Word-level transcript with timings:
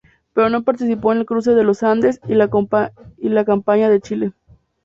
Pero 0.33 0.49
no 0.49 0.63
participó 0.63 1.11
en 1.11 1.19
el 1.19 1.25
Cruce 1.27 1.53
de 1.53 1.63
los 1.63 1.83
Andes 1.83 2.19
y 2.27 2.33
la 2.33 3.45
campaña 3.45 3.87
de 3.87 4.01
Chile. 4.01 4.33